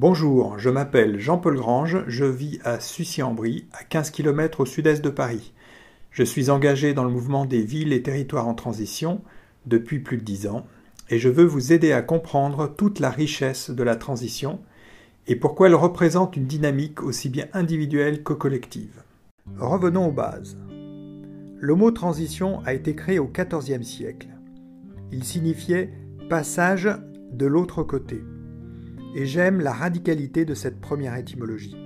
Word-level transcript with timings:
Bonjour, 0.00 0.58
je 0.58 0.70
m'appelle 0.70 1.20
Jean-Paul 1.20 1.56
Grange, 1.56 2.04
je 2.06 2.24
vis 2.24 2.58
à 2.64 2.80
Sucy-en-Brie, 2.80 3.66
à 3.74 3.84
15 3.84 4.08
km 4.08 4.60
au 4.60 4.64
sud-est 4.64 5.04
de 5.04 5.10
Paris. 5.10 5.52
Je 6.10 6.22
suis 6.22 6.48
engagé 6.48 6.94
dans 6.94 7.04
le 7.04 7.10
mouvement 7.10 7.44
des 7.44 7.60
villes 7.60 7.92
et 7.92 8.02
territoires 8.02 8.48
en 8.48 8.54
transition 8.54 9.20
depuis 9.66 9.98
plus 9.98 10.16
de 10.16 10.22
dix 10.22 10.46
ans, 10.46 10.66
et 11.10 11.18
je 11.18 11.28
veux 11.28 11.44
vous 11.44 11.74
aider 11.74 11.92
à 11.92 12.00
comprendre 12.00 12.66
toute 12.66 12.98
la 12.98 13.10
richesse 13.10 13.68
de 13.68 13.82
la 13.82 13.94
transition 13.94 14.60
et 15.26 15.36
pourquoi 15.36 15.66
elle 15.66 15.74
représente 15.74 16.34
une 16.34 16.46
dynamique 16.46 17.02
aussi 17.02 17.28
bien 17.28 17.48
individuelle 17.52 18.22
que 18.22 18.32
collective. 18.32 19.02
Revenons 19.58 20.06
aux 20.06 20.12
bases. 20.12 20.56
Le 21.58 21.74
mot 21.74 21.90
transition 21.90 22.60
a 22.64 22.72
été 22.72 22.94
créé 22.94 23.18
au 23.18 23.30
XIVe 23.30 23.82
siècle. 23.82 24.28
Il 25.12 25.24
signifiait 25.24 25.92
passage 26.30 26.88
de 27.34 27.44
l'autre 27.44 27.82
côté 27.82 28.22
et 29.14 29.26
j'aime 29.26 29.60
la 29.60 29.72
radicalité 29.72 30.44
de 30.44 30.54
cette 30.54 30.80
première 30.80 31.16
étymologie. 31.16 31.76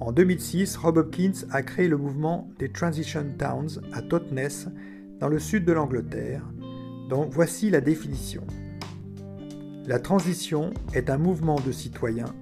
En 0.00 0.12
2006, 0.12 0.76
Rob 0.76 0.96
Hopkins 0.96 1.46
a 1.50 1.62
créé 1.62 1.88
le 1.88 1.96
mouvement 1.96 2.50
des 2.58 2.70
Transition 2.70 3.24
Towns 3.38 3.80
à 3.92 4.02
Totnes, 4.02 4.72
dans 5.20 5.28
le 5.28 5.38
sud 5.38 5.64
de 5.64 5.72
l'Angleterre, 5.72 6.44
dont 7.08 7.28
voici 7.30 7.70
la 7.70 7.80
définition. 7.80 8.42
La 9.86 10.00
transition 10.00 10.70
est 10.92 11.10
un 11.10 11.18
mouvement 11.18 11.60
de 11.60 11.72
citoyens 11.72 12.34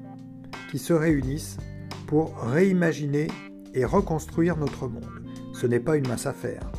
qui 0.71 0.79
se 0.79 0.93
réunissent 0.93 1.59
pour 2.07 2.37
réimaginer 2.39 3.29
et 3.75 3.85
reconstruire 3.85 4.57
notre 4.57 4.89
monde. 4.89 5.23
Ce 5.53 5.67
n'est 5.67 5.81
pas 5.81 5.97
une 5.97 6.09
mince 6.09 6.27
affaire. 6.27 6.71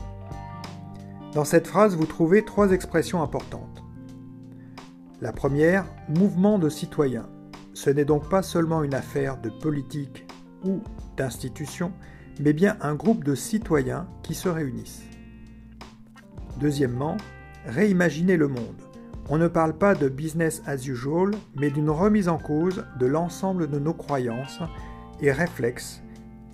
Dans 1.33 1.45
cette 1.45 1.67
phrase, 1.67 1.95
vous 1.95 2.05
trouvez 2.05 2.43
trois 2.43 2.71
expressions 2.71 3.21
importantes. 3.21 3.80
La 5.21 5.31
première, 5.31 5.85
mouvement 6.09 6.57
de 6.57 6.67
citoyens. 6.67 7.29
Ce 7.75 7.91
n'est 7.91 8.05
donc 8.05 8.27
pas 8.27 8.41
seulement 8.41 8.81
une 8.81 8.95
affaire 8.95 9.39
de 9.39 9.51
politique 9.51 10.25
ou 10.65 10.81
d'institution, 11.15 11.93
mais 12.39 12.53
bien 12.53 12.75
un 12.81 12.95
groupe 12.95 13.23
de 13.23 13.35
citoyens 13.35 14.07
qui 14.23 14.33
se 14.33 14.49
réunissent. 14.49 15.03
Deuxièmement, 16.59 17.17
réimaginer 17.67 18.35
le 18.35 18.47
monde. 18.47 18.81
On 19.29 19.37
ne 19.37 19.47
parle 19.47 19.77
pas 19.77 19.93
de 19.93 20.09
business 20.09 20.63
as 20.65 20.87
usual, 20.87 21.35
mais 21.55 21.69
d'une 21.69 21.91
remise 21.91 22.27
en 22.27 22.39
cause 22.39 22.83
de 22.99 23.05
l'ensemble 23.05 23.69
de 23.69 23.77
nos 23.77 23.93
croyances 23.93 24.59
et 25.21 25.31
réflexes 25.31 26.01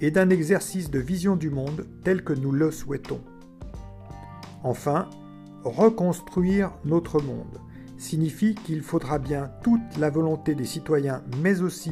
et 0.02 0.12
d'un 0.12 0.30
exercice 0.30 0.92
de 0.92 1.00
vision 1.00 1.38
du 1.38 1.50
monde 1.50 1.88
tel 2.04 2.22
que 2.22 2.34
nous 2.34 2.52
le 2.52 2.72
souhaitons. 2.72 3.22
Enfin, 4.62 5.10
reconstruire 5.64 6.74
notre 6.84 7.22
monde 7.22 7.62
signifie 7.98 8.56
qu'il 8.56 8.82
faudra 8.82 9.20
bien 9.20 9.52
toute 9.64 9.98
la 10.00 10.10
volonté 10.10 10.56
des 10.56 10.66
citoyens, 10.66 11.24
mais 11.42 11.62
aussi 11.62 11.92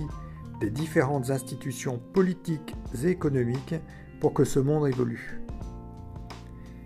des 0.59 0.69
différentes 0.69 1.29
institutions 1.29 1.99
politiques 2.13 2.75
et 3.03 3.07
économiques 3.07 3.75
pour 4.19 4.33
que 4.33 4.43
ce 4.43 4.59
monde 4.59 4.87
évolue. 4.87 5.41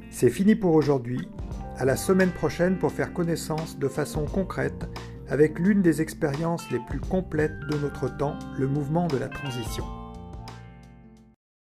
C'est 0.09 0.29
fini 0.29 0.55
pour 0.55 0.73
aujourd'hui. 0.73 1.27
À 1.77 1.85
la 1.85 1.95
semaine 1.95 2.31
prochaine 2.31 2.77
pour 2.77 2.91
faire 2.91 3.13
connaissance 3.13 3.77
de 3.79 3.87
façon 3.87 4.25
concrète 4.25 4.85
avec 5.29 5.59
l'une 5.59 5.81
des 5.81 6.01
expériences 6.01 6.69
les 6.71 6.79
plus 6.79 6.99
complètes 6.99 7.59
de 7.71 7.77
notre 7.77 8.17
temps, 8.17 8.37
le 8.57 8.67
mouvement 8.67 9.07
de 9.07 9.17
la 9.17 9.29
transition. 9.29 9.85